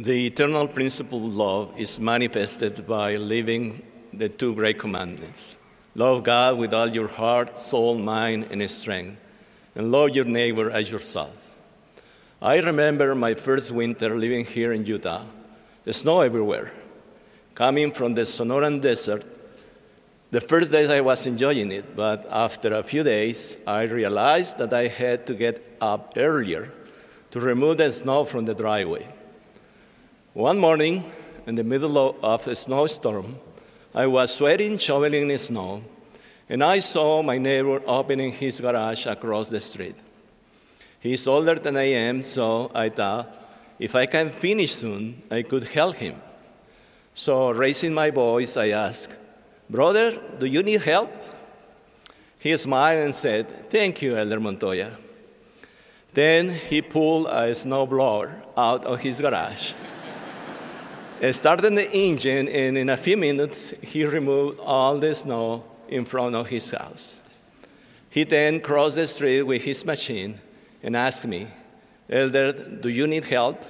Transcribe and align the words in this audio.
The 0.00 0.28
eternal 0.28 0.68
principle 0.68 1.26
of 1.26 1.34
love 1.34 1.74
is 1.76 1.98
manifested 1.98 2.86
by 2.86 3.16
living 3.16 3.82
the 4.12 4.28
two 4.28 4.54
great 4.54 4.78
commandments 4.78 5.56
love 5.96 6.22
God 6.22 6.56
with 6.56 6.72
all 6.72 6.86
your 6.86 7.08
heart, 7.08 7.58
soul, 7.58 7.98
mind, 7.98 8.46
and 8.52 8.70
strength, 8.70 9.20
and 9.74 9.90
love 9.90 10.14
your 10.14 10.24
neighbor 10.24 10.70
as 10.70 10.88
yourself. 10.88 11.34
I 12.40 12.58
remember 12.58 13.16
my 13.16 13.34
first 13.34 13.72
winter 13.72 14.16
living 14.16 14.44
here 14.44 14.72
in 14.72 14.86
Utah. 14.86 15.24
The 15.82 15.92
snow 15.92 16.20
everywhere. 16.20 16.70
Coming 17.56 17.90
from 17.90 18.14
the 18.14 18.22
Sonoran 18.22 18.80
Desert, 18.80 19.24
the 20.30 20.40
first 20.40 20.70
days 20.70 20.90
I 20.90 21.00
was 21.00 21.26
enjoying 21.26 21.72
it, 21.72 21.96
but 21.96 22.24
after 22.30 22.72
a 22.72 22.84
few 22.84 23.02
days, 23.02 23.56
I 23.66 23.82
realized 23.82 24.58
that 24.58 24.72
I 24.72 24.86
had 24.86 25.26
to 25.26 25.34
get 25.34 25.76
up 25.80 26.12
earlier 26.16 26.70
to 27.32 27.40
remove 27.40 27.78
the 27.78 27.90
snow 27.90 28.24
from 28.24 28.44
the 28.44 28.54
driveway. 28.54 29.17
One 30.38 30.60
morning, 30.60 31.02
in 31.48 31.56
the 31.56 31.64
middle 31.64 32.16
of 32.22 32.46
a 32.46 32.54
snowstorm, 32.54 33.40
I 33.92 34.06
was 34.06 34.32
sweating, 34.36 34.78
shoveling 34.78 35.26
the 35.26 35.36
snow, 35.36 35.82
and 36.48 36.62
I 36.62 36.78
saw 36.78 37.24
my 37.24 37.38
neighbor 37.38 37.82
opening 37.84 38.30
his 38.30 38.60
garage 38.60 39.04
across 39.06 39.50
the 39.50 39.60
street. 39.60 39.96
He's 41.00 41.26
older 41.26 41.56
than 41.56 41.76
I 41.76 41.90
am, 41.90 42.22
so 42.22 42.70
I 42.72 42.88
thought 42.88 43.34
if 43.80 43.96
I 43.96 44.06
can 44.06 44.30
finish 44.30 44.76
soon, 44.76 45.22
I 45.28 45.42
could 45.42 45.64
help 45.64 45.96
him. 45.96 46.22
So, 47.16 47.50
raising 47.50 47.92
my 47.92 48.10
voice, 48.10 48.56
I 48.56 48.68
asked, 48.68 49.08
Brother, 49.68 50.22
do 50.38 50.46
you 50.46 50.62
need 50.62 50.82
help? 50.82 51.10
He 52.38 52.56
smiled 52.56 53.04
and 53.06 53.12
said, 53.12 53.72
Thank 53.72 54.02
you, 54.02 54.16
Elder 54.16 54.38
Montoya. 54.38 54.92
Then 56.14 56.50
he 56.50 56.80
pulled 56.80 57.26
a 57.26 57.50
snowblower 57.50 58.34
out 58.56 58.84
of 58.84 59.00
his 59.00 59.20
garage 59.20 59.72
started 61.32 61.74
the 61.74 61.90
engine, 61.90 62.46
and 62.48 62.78
in 62.78 62.88
a 62.88 62.96
few 62.96 63.16
minutes, 63.16 63.70
he 63.82 64.04
removed 64.04 64.60
all 64.60 64.98
the 64.98 65.14
snow 65.14 65.64
in 65.88 66.04
front 66.04 66.36
of 66.36 66.48
his 66.48 66.70
house. 66.70 67.16
He 68.08 68.22
then 68.24 68.60
crossed 68.60 68.94
the 68.94 69.08
street 69.08 69.42
with 69.42 69.62
his 69.62 69.84
machine 69.84 70.40
and 70.82 70.96
asked 70.96 71.26
me, 71.26 71.48
Elder, 72.08 72.52
do 72.52 72.88
you 72.88 73.06
need 73.06 73.24
help? 73.24 73.64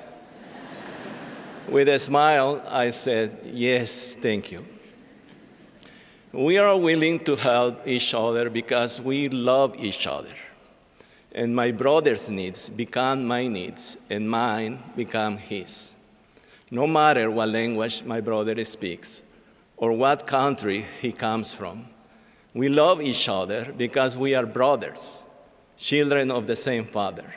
with 1.69 1.89
a 1.89 1.99
smile, 1.99 2.63
I 2.69 2.91
said, 2.91 3.41
Yes, 3.45 4.15
thank 4.15 4.53
you. 4.53 4.65
We 6.33 6.59
are 6.59 6.79
willing 6.79 7.21
to 7.25 7.37
help 7.37 7.87
each 7.87 8.12
other 8.12 8.51
because 8.51 9.01
we 9.01 9.29
love 9.31 9.75
each 9.79 10.07
other. 10.07 10.35
And 11.33 11.57
my 11.57 11.71
brother's 11.71 12.29
needs 12.29 12.69
become 12.69 13.27
my 13.27 13.49
needs, 13.49 13.97
and 14.11 14.31
mine 14.31 14.83
become 14.97 15.39
his 15.39 15.93
no 16.71 16.87
matter 16.87 17.31
what 17.31 17.49
language 17.49 18.03
my 18.05 18.21
brother 18.21 18.63
speaks 18.65 19.23
or 19.77 19.93
what 19.93 20.27
country 20.27 20.85
he 21.01 21.13
comes 21.13 21.55
from. 21.55 21.87
We 22.53 22.69
love 22.69 23.01
each 23.01 23.29
other 23.29 23.73
because 23.77 24.17
we 24.17 24.35
are 24.35 24.45
brothers, 24.45 25.23
children 25.77 26.31
of 26.31 26.47
the 26.47 26.57
same 26.57 26.87
Father. 26.87 27.35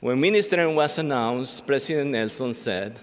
When 0.00 0.20
ministering 0.20 0.74
was 0.74 0.98
announced, 0.98 1.66
President 1.66 2.10
Nelson 2.10 2.52
said, 2.52 2.98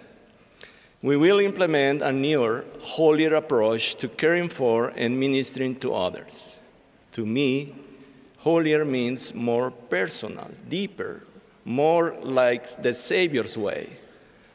We 1.02 1.18
will 1.18 1.40
implement 1.40 2.02
a 2.02 2.12
newer, 2.12 2.66
holier 2.82 3.34
approach 3.34 3.96
to 3.96 4.08
caring 4.08 4.50
for 4.50 4.90
and 4.96 5.20
ministering 5.20 5.76
to 5.78 5.94
others. 5.94 6.56
To 7.14 7.26
me, 7.26 7.76
holier 8.40 8.86
means 8.86 9.34
more 9.34 9.72
personal, 9.72 10.52
deeper, 10.70 11.24
more 11.66 12.16
like 12.22 12.82
the 12.82 12.94
Savior's 12.94 13.58
way 13.58 14.00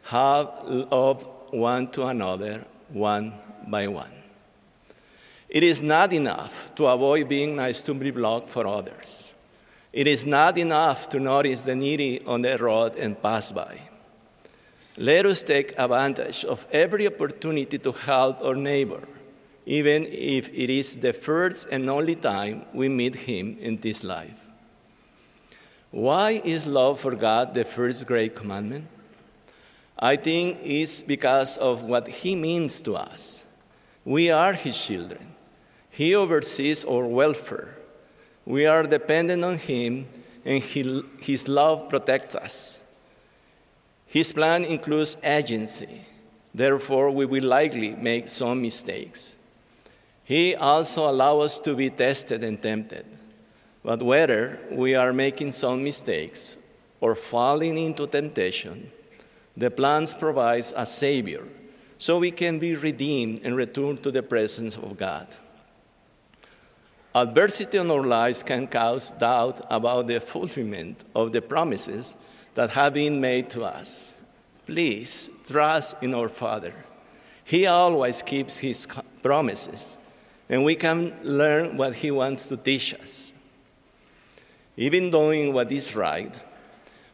have 0.08 0.48
love 0.64 1.26
one 1.50 1.88
to 1.88 2.06
another, 2.06 2.64
one 2.88 3.34
by 3.66 3.86
one. 3.88 4.10
It 5.50 5.62
is 5.62 5.82
not 5.82 6.14
enough 6.14 6.74
to 6.76 6.86
avoid 6.86 7.28
being 7.28 7.56
nice 7.56 7.82
to 7.82 7.94
be 7.94 8.10
blocked 8.10 8.48
for 8.48 8.66
others. 8.66 9.30
It 9.92 10.06
is 10.06 10.24
not 10.24 10.56
enough 10.56 11.10
to 11.10 11.20
notice 11.20 11.62
the 11.62 11.74
needy 11.74 12.22
on 12.24 12.41
the 12.41 12.56
road 12.56 12.97
and 12.97 13.22
pass 13.22 13.52
by. 13.52 13.80
Let 14.97 15.26
us 15.26 15.42
take 15.42 15.74
advantage 15.78 16.44
of 16.44 16.66
every 16.72 17.06
opportunity 17.06 17.78
to 17.78 17.92
help 17.92 18.42
our 18.42 18.54
neighbor, 18.54 19.06
even 19.66 20.06
if 20.06 20.48
it 20.48 20.70
is 20.70 20.97
the 20.97 21.12
first 21.12 21.68
and 21.70 21.88
only 21.91 22.16
time 22.16 22.64
we 22.72 22.88
meet 22.88 23.14
him 23.14 23.58
in 23.60 23.76
this 23.80 24.02
life. 24.02 24.41
Why 25.91 26.42
is 26.44 26.66
love 26.66 27.00
for 27.00 27.14
God 27.14 27.52
the 27.52 27.64
first 27.64 28.06
great 28.06 28.34
commandment? 28.34 28.86
I 29.98 30.16
think 30.16 30.59
it's 30.62 31.03
because 31.03 31.56
of 31.56 31.82
what 31.82 32.09
He 32.09 32.36
means 32.36 32.81
to 32.82 32.94
us. 32.94 33.42
We 34.04 34.31
are 34.31 34.53
His 34.53 34.78
children. 34.78 35.34
He 35.91 36.14
oversees 36.14 36.84
our 36.84 37.04
welfare. 37.04 37.76
We 38.47 38.64
are 38.66 38.84
dependent 38.84 39.44
on 39.44 39.59
Him, 39.59 40.06
and 40.44 40.62
he, 40.62 41.03
His 41.20 41.48
love 41.48 41.88
protects 41.88 42.34
us. 42.36 42.78
His 44.06 44.32
plan 44.32 44.64
includes 44.64 45.16
agency. 45.22 46.06
Therefore, 46.54 47.10
we 47.10 47.26
will 47.26 47.44
likely 47.44 47.91
make 47.91 48.28
some 48.28 48.62
mistakes. 48.62 49.34
He 50.25 50.54
also 50.54 51.09
allows 51.09 51.44
us 51.44 51.59
to 51.60 51.75
be 51.75 51.91
tested 51.91 52.44
and 52.44 52.62
tempted. 52.62 53.04
But 53.84 54.03
whether 54.03 54.59
we 54.70 54.94
are 54.94 55.12
making 55.12 55.53
some 55.53 55.82
mistakes 55.82 56.56
or 57.00 57.15
falling 57.15 57.76
into 57.78 58.06
temptation, 58.06 58.92
the 59.58 59.70
plans 59.70 60.14
provides 60.14 60.72
a 60.76 60.86
savior 60.86 61.42
so 61.98 62.19
we 62.19 62.30
can 62.30 62.60
be 62.60 62.76
redeemed 62.76 63.41
and 63.42 63.56
return 63.56 63.96
to 63.98 64.10
the 64.12 64.22
presence 64.22 64.76
of 64.76 64.96
God. 64.96 65.26
Adversity 67.12 67.78
in 67.78 67.91
our 67.91 68.04
lives 68.04 68.44
can 68.44 68.68
cause 68.68 69.10
doubt 69.10 69.66
about 69.68 70.06
the 70.06 70.20
fulfillment 70.20 71.02
of 71.12 71.32
the 71.32 71.42
promises 71.42 72.14
that 72.54 72.70
have 72.70 72.94
been 72.94 73.20
made 73.20 73.50
to 73.50 73.64
us. 73.64 74.12
Please 74.64 75.28
trust 75.48 75.97
in 76.00 76.14
our 76.14 76.28
Father. 76.28 76.74
He 77.44 77.66
always 77.66 78.22
keeps 78.22 78.58
his 78.58 78.86
promises, 79.22 79.97
and 80.48 80.64
we 80.64 80.76
can 80.76 81.16
learn 81.24 81.76
what 81.76 81.97
he 81.97 82.12
wants 82.12 82.47
to 82.47 82.56
teach 82.56 82.94
us. 82.94 83.32
Even 84.76 85.10
doing 85.10 85.52
what 85.52 85.72
is 85.72 85.97
right 85.97 86.32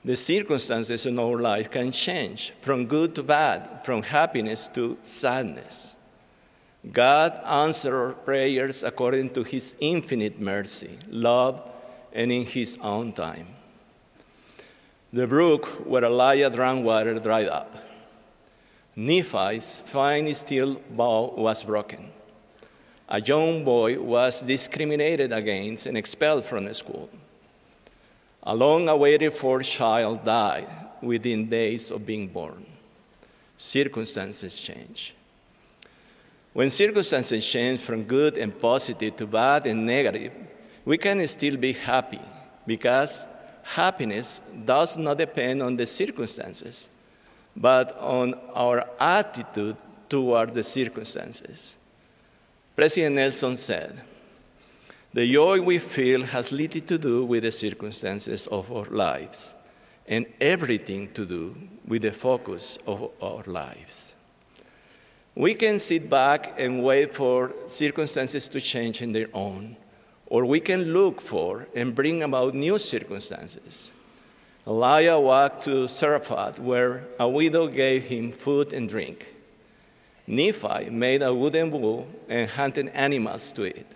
the 0.04 0.16
circumstances 0.16 1.06
in 1.06 1.18
our 1.18 1.38
life 1.38 1.70
can 1.70 1.90
change 1.90 2.52
from 2.60 2.86
good 2.86 3.14
to 3.14 3.22
bad, 3.22 3.84
from 3.84 4.02
happiness 4.02 4.68
to 4.74 4.98
sadness. 5.02 5.94
God 6.92 7.40
answers 7.46 7.92
our 7.92 8.12
prayers 8.12 8.82
according 8.82 9.30
to 9.30 9.42
his 9.42 9.74
infinite 9.80 10.38
mercy, 10.38 10.98
love, 11.08 11.62
and 12.12 12.30
in 12.30 12.44
his 12.44 12.76
own 12.82 13.12
time. 13.12 13.46
The 15.10 15.26
brook 15.26 15.66
where 15.86 16.04
Elijah 16.04 16.50
drank 16.50 16.84
water 16.84 17.18
dried 17.18 17.48
up. 17.48 17.74
Nephi's 18.96 19.80
fine 19.86 20.32
steel 20.34 20.80
bow 20.90 21.34
was 21.36 21.64
broken. 21.64 22.10
A 23.08 23.20
young 23.20 23.64
boy 23.64 23.98
was 23.98 24.42
discriminated 24.42 25.32
against 25.32 25.86
and 25.86 25.96
expelled 25.96 26.44
from 26.44 26.72
school. 26.74 27.08
A 28.44 28.54
long 28.54 28.88
awaited 28.88 29.32
for 29.32 29.62
child 29.62 30.24
died 30.24 30.68
within 31.00 31.48
days 31.48 31.90
of 31.90 32.04
being 32.04 32.28
born. 32.28 32.66
Circumstances 33.56 34.60
change. 34.60 35.14
When 36.52 36.70
circumstances 36.70 37.44
change 37.46 37.80
from 37.80 38.04
good 38.04 38.36
and 38.36 38.58
positive 38.60 39.16
to 39.16 39.26
bad 39.26 39.66
and 39.66 39.86
negative, 39.86 40.32
we 40.84 40.98
can 40.98 41.26
still 41.26 41.56
be 41.56 41.72
happy 41.72 42.20
because 42.66 43.26
happiness 43.62 44.40
does 44.64 44.96
not 44.96 45.18
depend 45.18 45.62
on 45.62 45.76
the 45.76 45.86
circumstances, 45.86 46.88
but 47.56 47.96
on 47.98 48.34
our 48.54 48.86
attitude 49.00 49.76
toward 50.08 50.54
the 50.54 50.62
circumstances. 50.62 51.74
President 52.76 53.16
Nelson 53.16 53.56
said, 53.56 54.02
the 55.14 55.32
joy 55.32 55.60
we 55.60 55.78
feel 55.78 56.24
has 56.24 56.50
little 56.50 56.80
to 56.80 56.98
do 56.98 57.24
with 57.24 57.44
the 57.44 57.52
circumstances 57.52 58.48
of 58.48 58.70
our 58.72 58.86
lives 58.86 59.54
and 60.08 60.26
everything 60.40 61.08
to 61.12 61.24
do 61.24 61.54
with 61.86 62.02
the 62.02 62.10
focus 62.10 62.78
of 62.84 63.10
our 63.22 63.44
lives. 63.46 64.14
We 65.36 65.54
can 65.54 65.78
sit 65.78 66.10
back 66.10 66.54
and 66.58 66.82
wait 66.82 67.14
for 67.14 67.52
circumstances 67.68 68.48
to 68.48 68.60
change 68.60 69.02
in 69.02 69.12
their 69.12 69.28
own, 69.32 69.76
or 70.26 70.44
we 70.44 70.58
can 70.58 70.92
look 70.92 71.20
for 71.20 71.68
and 71.76 71.94
bring 71.94 72.24
about 72.24 72.56
new 72.56 72.76
circumstances. 72.80 73.90
Elijah 74.66 75.20
walked 75.20 75.62
to 75.64 75.86
Zarephath, 75.86 76.58
where 76.58 77.04
a 77.20 77.28
widow 77.28 77.68
gave 77.68 78.04
him 78.04 78.32
food 78.32 78.72
and 78.72 78.88
drink. 78.88 79.28
Nephi 80.26 80.90
made 80.90 81.22
a 81.22 81.32
wooden 81.32 81.70
bowl 81.70 82.08
and 82.28 82.50
hunted 82.50 82.88
animals 82.88 83.52
to 83.52 83.66
eat. 83.66 83.86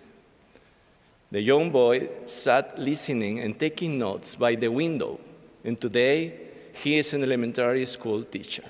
The 1.31 1.41
young 1.41 1.69
boy 1.69 2.09
sat 2.25 2.79
listening 2.79 3.39
and 3.39 3.59
taking 3.59 3.99
notes 3.99 4.35
by 4.35 4.55
the 4.55 4.69
window, 4.69 5.19
and 5.63 5.79
today 5.79 6.33
he 6.73 6.97
is 6.97 7.13
an 7.13 7.23
elementary 7.23 7.85
school 7.85 8.23
teacher. 8.23 8.63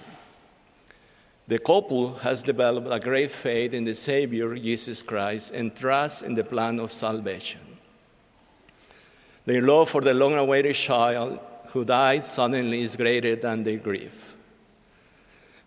The 1.47 1.59
couple 1.59 2.15
has 2.15 2.43
developed 2.43 2.89
a 2.91 2.99
great 2.99 3.31
faith 3.31 3.73
in 3.73 3.85
the 3.85 3.95
Savior, 3.95 4.55
Jesus 4.55 5.01
Christ, 5.01 5.51
and 5.51 5.75
trust 5.75 6.21
in 6.21 6.35
the 6.35 6.43
plan 6.43 6.79
of 6.79 6.91
salvation. 6.91 7.61
Their 9.45 9.61
love 9.61 9.89
for 9.89 10.01
the 10.01 10.13
long 10.13 10.35
awaited 10.35 10.75
child 10.75 11.39
who 11.69 11.85
died 11.85 12.25
suddenly 12.25 12.81
is 12.81 12.95
greater 12.95 13.35
than 13.35 13.63
their 13.63 13.77
grief. 13.77 14.35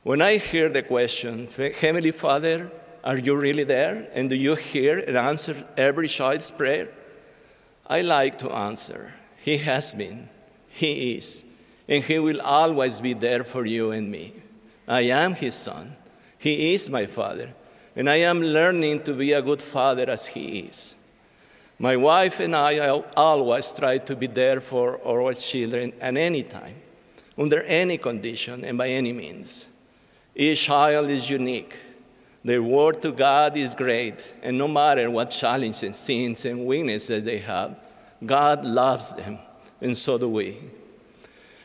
When 0.02 0.20
I 0.20 0.36
hear 0.36 0.68
the 0.68 0.82
question, 0.82 1.48
Heavenly 1.56 2.12
Father, 2.12 2.70
are 3.04 3.18
you 3.18 3.36
really 3.36 3.64
there? 3.64 4.08
And 4.14 4.30
do 4.30 4.36
you 4.36 4.54
hear 4.54 4.98
and 4.98 5.16
answer 5.16 5.66
every 5.76 6.08
child's 6.08 6.50
prayer? 6.50 6.88
I 7.86 8.00
like 8.02 8.38
to 8.38 8.50
answer, 8.50 9.14
He 9.42 9.58
has 9.58 9.92
been, 9.92 10.28
He 10.68 11.16
is, 11.16 11.42
and 11.88 12.04
He 12.04 12.18
will 12.18 12.40
always 12.40 13.00
be 13.00 13.12
there 13.12 13.44
for 13.44 13.66
you 13.66 13.90
and 13.90 14.10
me. 14.10 14.34
I 14.86 15.02
am 15.02 15.34
His 15.34 15.54
Son, 15.54 15.96
He 16.38 16.74
is 16.74 16.88
my 16.88 17.06
Father, 17.06 17.54
and 17.96 18.08
I 18.08 18.16
am 18.16 18.40
learning 18.40 19.02
to 19.02 19.14
be 19.14 19.32
a 19.32 19.42
good 19.42 19.60
Father 19.60 20.08
as 20.08 20.26
He 20.26 20.60
is. 20.60 20.94
My 21.78 21.96
wife 21.96 22.38
and 22.38 22.54
I 22.54 22.78
always 23.16 23.72
try 23.72 23.98
to 23.98 24.14
be 24.14 24.28
there 24.28 24.60
for 24.60 25.00
our 25.04 25.34
children 25.34 25.92
at 26.00 26.16
any 26.16 26.44
time, 26.44 26.76
under 27.36 27.62
any 27.62 27.98
condition, 27.98 28.64
and 28.64 28.78
by 28.78 28.88
any 28.88 29.12
means. 29.12 29.66
Each 30.36 30.62
child 30.62 31.10
is 31.10 31.28
unique. 31.28 31.76
Their 32.44 32.62
word 32.62 33.02
to 33.02 33.12
God 33.12 33.56
is 33.56 33.74
great, 33.74 34.16
and 34.42 34.58
no 34.58 34.66
matter 34.66 35.08
what 35.10 35.30
challenges, 35.30 35.96
sins, 35.96 36.44
and 36.44 36.66
weaknesses 36.66 37.24
they 37.24 37.38
have, 37.38 37.76
God 38.24 38.64
loves 38.64 39.10
them, 39.10 39.38
and 39.80 39.96
so 39.96 40.18
do 40.18 40.28
we. 40.28 40.58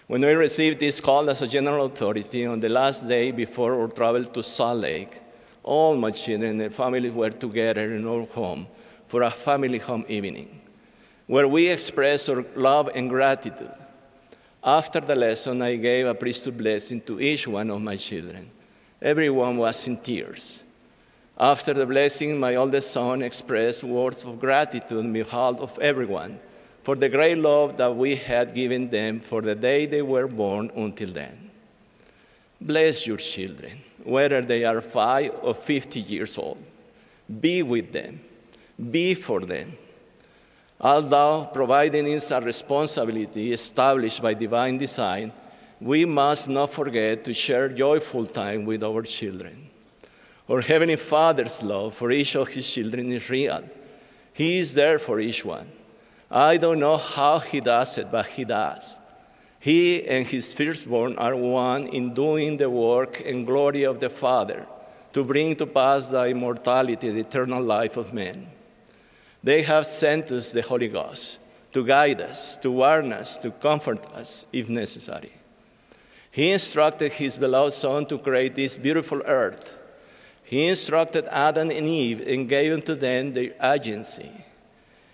When 0.06 0.22
we 0.22 0.34
received 0.34 0.80
this 0.80 1.02
call 1.02 1.30
as 1.30 1.42
a 1.42 1.48
general 1.48 1.86
authority 1.86 2.46
on 2.46 2.60
the 2.60 2.70
last 2.70 3.08
day 3.08 3.32
before 3.32 3.74
our 3.82 3.88
travel 3.88 4.24
to 4.24 4.44
Salt 4.44 4.80
Lake, 4.80 5.18
all 5.64 5.98
my 5.98 6.12
children 6.12 6.62
and 6.62 6.74
family 6.74 7.10
were 7.10 7.32
together 7.32 7.94
in 7.94 8.08
our 8.08 8.26
home 8.26 8.68
for 9.08 9.24
a 9.24 9.32
family 9.32 9.80
home 9.80 10.06
evening, 10.08 10.62
where 11.26 11.48
we 11.48 11.68
expressed 11.68 12.30
our 12.30 12.46
love 12.56 12.90
and 12.94 13.10
gratitude. 13.10 13.74
After 14.64 15.00
the 15.00 15.16
lesson, 15.16 15.62
I 15.62 15.76
gave 15.76 16.06
a 16.06 16.14
priesthood 16.14 16.58
blessing 16.58 17.02
to 17.02 17.20
each 17.20 17.48
one 17.48 17.70
of 17.70 17.82
my 17.82 17.96
children. 17.96 18.52
Everyone 19.02 19.58
was 19.58 19.88
in 19.88 19.98
tears. 19.98 20.60
After 21.40 21.74
the 21.74 21.86
blessing, 21.86 22.40
my 22.40 22.56
oldest 22.56 22.92
son 22.92 23.22
expressed 23.22 23.84
words 23.84 24.24
of 24.24 24.40
gratitude 24.40 24.98
on 24.98 25.14
behalf 25.14 25.60
of 25.60 25.78
everyone 25.80 26.40
for 26.84 26.96
the 26.96 27.10
great 27.10 27.38
love 27.38 27.78
that 27.78 27.96
we 27.96 28.16
had 28.16 28.56
given 28.56 28.90
them 28.90 29.20
for 29.20 29.42
the 29.42 29.56
day 29.56 29.86
they 29.86 30.02
were 30.02 30.28
born 30.28 30.72
until 30.76 31.12
then. 31.12 31.52
Bless 32.60 33.06
your 33.06 33.18
children, 33.18 33.84
whether 34.04 34.42
they 34.42 34.64
are 34.64 34.82
five 34.82 35.32
or 35.42 35.54
50 35.54 36.00
years 36.00 36.38
old. 36.38 36.58
Be 37.40 37.62
with 37.62 37.92
them 37.92 38.22
be 38.78 39.16
for 39.16 39.42
them. 39.42 39.78
Although 40.80 41.50
providing 41.52 42.08
is 42.08 42.30
a 42.30 42.40
responsibility 42.40 43.52
established 43.52 44.22
by 44.22 44.36
divine 44.36 44.78
design, 44.78 45.34
we 45.82 46.06
must 46.06 46.48
not 46.48 46.72
forget 46.72 47.24
to 47.24 47.34
share 47.34 47.70
joyful 47.70 48.28
time 48.28 48.66
with 48.66 48.84
our 48.84 49.02
children. 49.02 49.70
Our 50.50 50.62
Heavenly 50.62 50.96
Father's 50.96 51.62
love 51.62 51.96
for 51.96 52.10
each 52.10 52.36
of 52.36 52.48
His 52.50 52.70
children 52.70 53.12
is 53.12 53.30
real. 53.30 53.64
He 54.34 54.60
is 54.60 54.74
there 54.74 54.98
for 54.98 55.20
each 55.20 55.44
one. 55.44 55.70
I 56.32 56.58
don't 56.58 56.80
know 56.80 56.98
how 56.98 57.40
He 57.40 57.60
does 57.60 57.98
it, 57.98 58.12
but 58.12 58.28
He 58.28 58.46
does. 58.46 58.96
He 59.60 60.08
and 60.08 60.26
His 60.26 60.54
firstborn 60.54 61.18
are 61.18 61.36
one 61.36 61.88
in 61.88 62.14
doing 62.14 62.58
the 62.58 62.70
work 62.70 63.22
and 63.26 63.46
glory 63.46 63.84
of 63.84 64.00
the 64.00 64.10
Father 64.10 64.66
to 65.14 65.24
bring 65.24 65.56
to 65.56 65.66
pass 65.66 66.08
the 66.08 66.28
immortality, 66.28 67.10
the 67.10 67.20
eternal 67.20 67.62
life 67.62 67.98
of 67.98 68.14
men. 68.14 68.48
They 69.44 69.64
have 69.64 69.88
sent 69.88 70.32
us 70.32 70.52
the 70.52 70.62
Holy 70.62 70.88
Ghost 70.88 71.40
to 71.74 71.86
guide 71.86 72.22
us, 72.22 72.56
to 72.58 72.72
warn 72.72 73.12
us, 73.12 73.38
to 73.38 73.52
comfort 73.52 74.06
us 74.14 74.46
if 74.54 74.70
necessary. 74.70 75.34
He 76.32 76.52
instructed 76.52 77.14
his 77.14 77.38
beloved 77.38 77.74
Son 77.74 78.06
to 78.06 78.18
create 78.18 78.56
this 78.56 78.78
beautiful 78.78 79.22
earth. 79.26 79.74
He 80.48 80.68
instructed 80.68 81.28
Adam 81.30 81.70
and 81.72 81.86
Eve 81.86 82.26
and 82.26 82.48
gave 82.48 82.72
unto 82.72 82.96
them 82.96 83.34
their 83.34 83.52
agency. 83.62 84.32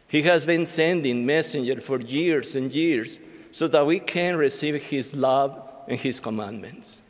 He 0.07 0.21
has 0.21 0.45
been 0.45 0.67
sending 0.67 1.25
messengers 1.25 1.83
for 1.83 1.99
years 1.99 2.53
and 2.53 2.71
years 2.71 3.17
so 3.51 3.67
that 3.67 3.87
we 3.87 3.99
can 3.99 4.35
receive 4.35 4.75
his 4.83 5.15
love 5.15 5.59
and 5.87 5.99
his 5.99 6.19
commandments. 6.19 7.01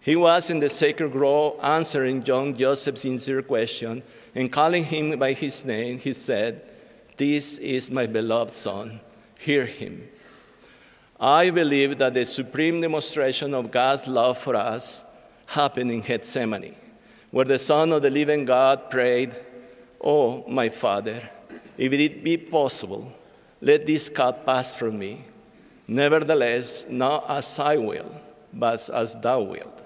He 0.00 0.16
was 0.16 0.50
in 0.50 0.58
the 0.58 0.68
sacred 0.68 1.12
grove 1.12 1.58
answering 1.62 2.26
young 2.26 2.54
Joseph's 2.58 3.00
sincere 3.00 3.40
question 3.40 4.02
and 4.34 4.52
calling 4.52 4.84
him 4.84 5.18
by 5.18 5.32
his 5.32 5.64
name, 5.64 5.98
he 5.98 6.12
said, 6.12 6.60
This 7.16 7.56
is 7.56 7.90
my 7.90 8.04
beloved 8.06 8.52
Son, 8.52 9.00
hear 9.38 9.64
him. 9.64 10.08
I 11.18 11.48
believe 11.48 11.96
that 11.96 12.12
the 12.12 12.26
supreme 12.26 12.82
demonstration 12.82 13.54
of 13.54 13.70
God's 13.70 14.06
love 14.06 14.36
for 14.36 14.56
us 14.56 15.04
happened 15.46 15.90
in 15.90 16.02
Gethsemane, 16.02 16.76
where 17.30 17.44
the 17.44 17.58
Son 17.58 17.92
of 17.92 18.02
the 18.02 18.10
living 18.10 18.44
God 18.44 18.90
prayed, 18.90 19.34
Oh, 20.00 20.44
my 20.48 20.68
Father, 20.68 21.28
if 21.76 21.92
it 21.92 22.24
be 22.24 22.36
possible, 22.36 23.12
let 23.60 23.86
this 23.86 24.08
cup 24.08 24.46
pass 24.46 24.74
from 24.74 24.98
me. 24.98 25.24
Nevertheless, 25.86 26.86
not 26.88 27.28
as 27.28 27.58
I 27.58 27.76
will, 27.76 28.14
but 28.52 28.88
as 28.90 29.14
thou 29.20 29.42
wilt. 29.42 29.82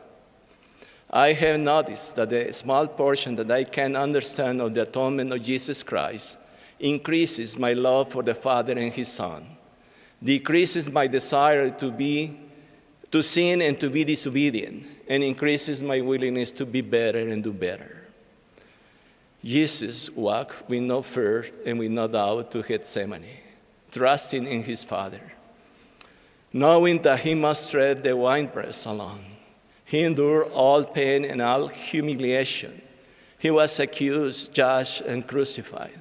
I 1.11 1.33
have 1.33 1.61
noticed 1.61 2.17
that 2.17 2.31
the 2.31 2.53
small 2.53 2.87
portion 2.89 3.37
that 3.37 3.51
I 3.51 3.65
can 3.65 3.97
understand 3.97 4.61
of 4.61 4.75
the 4.75 4.83
atonement 4.83 5.33
of 5.33 5.43
Jesus 5.43 5.83
Christ 5.83 6.37
increases 6.81 7.59
my 7.59 7.73
love 7.73 8.13
for 8.13 8.23
the 8.23 8.35
Father 8.35 8.73
and 8.73 8.93
His 8.93 9.09
Son, 9.09 9.47
decreases 10.23 10.91
my 10.91 11.07
desire 11.07 11.71
to 11.71 11.91
be 11.91 12.41
to 13.11 13.23
sin 13.23 13.63
and 13.63 13.79
to 13.79 13.91
be 13.91 14.03
disobedient, 14.03 14.85
and 15.09 15.23
increases 15.23 15.83
my 15.83 16.01
willingness 16.01 16.51
to 16.53 16.67
be 16.67 16.81
better 16.81 17.19
and 17.19 17.43
do 17.43 17.53
better. 17.53 18.07
Jesus 19.45 20.11
walked 20.11 20.69
with 20.69 20.83
no 20.83 21.03
fear 21.03 21.47
and 21.67 21.79
with 21.79 21.91
no 21.91 22.09
doubt 22.09 22.51
to 22.53 22.63
Gethsemane, 22.63 23.41
trusting 23.93 24.47
in 24.47 24.63
his 24.63 24.83
Father, 24.83 25.33
knowing 26.53 27.03
that 27.03 27.21
he 27.21 27.35
must 27.35 27.71
tread 27.71 28.03
the 28.03 28.17
winepress 28.17 28.87
alone 28.87 29.35
he 29.85 30.03
endured 30.03 30.51
all 30.53 30.85
pain 30.85 31.25
and 31.25 31.43
all 31.43 31.69
humiliation. 31.69 32.81
He 33.39 33.51
was 33.51 33.79
accused, 33.79 34.55
judged, 34.55 35.03
and 35.03 35.27
crucified. 35.27 36.01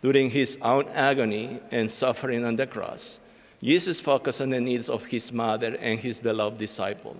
During 0.00 0.30
his 0.30 0.56
own 0.62 0.88
agony 0.88 1.60
and 1.70 1.90
suffering 1.90 2.44
on 2.44 2.56
the 2.56 2.66
cross, 2.66 3.18
Jesus 3.62 4.00
focused 4.00 4.40
on 4.40 4.50
the 4.50 4.60
needs 4.60 4.88
of 4.88 5.06
his 5.06 5.32
mother 5.32 5.76
and 5.80 5.98
his 5.98 6.18
beloved 6.18 6.58
disciple. 6.58 7.16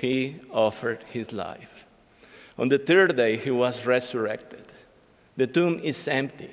He 0.00 0.36
offered 0.50 1.04
his 1.12 1.32
life. 1.32 1.84
On 2.58 2.68
the 2.68 2.78
third 2.78 3.16
day, 3.16 3.36
he 3.36 3.50
was 3.50 3.86
resurrected. 3.86 4.64
The 5.36 5.46
tomb 5.46 5.80
is 5.82 6.08
empty. 6.08 6.50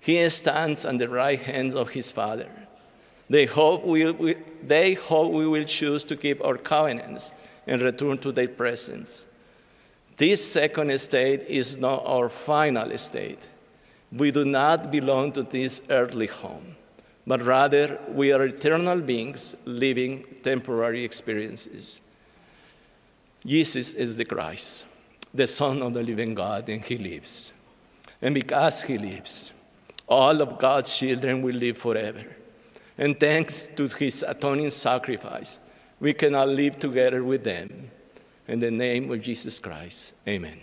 He 0.00 0.28
stands 0.30 0.84
on 0.84 0.96
the 0.96 1.08
right 1.08 1.40
hand 1.40 1.74
of 1.74 1.90
his 1.90 2.10
Father. 2.10 2.50
They 3.28 3.46
hope 3.46 3.84
we, 3.84 4.10
we, 4.10 4.36
they 4.62 4.94
hope 4.94 5.32
we 5.32 5.46
will 5.46 5.64
choose 5.64 6.04
to 6.04 6.16
keep 6.16 6.44
our 6.44 6.56
covenants 6.56 7.32
and 7.66 7.80
return 7.82 8.18
to 8.18 8.32
their 8.32 8.48
presence. 8.48 9.24
This 10.16 10.52
second 10.52 10.98
state 11.00 11.42
is 11.48 11.76
not 11.76 12.02
our 12.04 12.28
final 12.28 12.96
state. 12.98 13.48
We 14.12 14.30
do 14.30 14.44
not 14.44 14.90
belong 14.90 15.32
to 15.32 15.42
this 15.42 15.80
earthly 15.88 16.26
home, 16.26 16.76
but 17.26 17.40
rather 17.40 17.98
we 18.08 18.32
are 18.32 18.44
eternal 18.44 19.00
beings 19.00 19.54
living 19.64 20.24
temporary 20.42 21.04
experiences. 21.04 22.00
Jesus 23.44 23.94
is 23.94 24.16
the 24.16 24.24
Christ, 24.24 24.84
the 25.32 25.46
Son 25.46 25.82
of 25.82 25.94
the 25.94 26.02
living 26.02 26.34
God, 26.34 26.68
and 26.68 26.84
He 26.84 26.96
lives. 26.98 27.52
And 28.20 28.34
because 28.34 28.82
He 28.82 28.98
lives, 28.98 29.52
all 30.06 30.42
of 30.42 30.58
God's 30.58 30.96
children 30.96 31.40
will 31.42 31.54
live 31.54 31.78
forever. 31.78 32.24
And 32.98 33.18
thanks 33.18 33.68
to 33.76 33.86
His 33.86 34.24
atoning 34.26 34.70
sacrifice, 34.70 35.58
we 36.00 36.12
can 36.12 36.34
all 36.34 36.46
live 36.46 36.78
together 36.78 37.24
with 37.24 37.44
them. 37.44 37.90
In 38.46 38.58
the 38.58 38.70
name 38.70 39.10
of 39.10 39.22
Jesus 39.22 39.58
Christ, 39.58 40.12
amen. 40.26 40.60